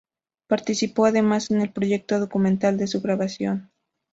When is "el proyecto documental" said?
1.61-2.75